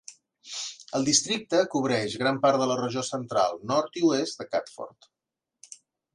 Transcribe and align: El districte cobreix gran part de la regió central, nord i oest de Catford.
El 0.99 1.03
districte 1.09 1.59
cobreix 1.73 2.15
gran 2.21 2.39
part 2.47 2.59
de 2.63 2.69
la 2.73 2.79
regió 2.81 3.05
central, 3.11 3.61
nord 3.75 4.01
i 4.03 4.05
oest 4.09 4.43
de 4.43 4.49
Catford. 4.57 5.11